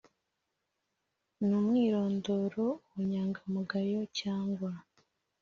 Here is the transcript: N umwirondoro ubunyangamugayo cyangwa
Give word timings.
N 1.47 1.49
umwirondoro 1.59 2.65
ubunyangamugayo 2.87 4.01
cyangwa 4.19 4.71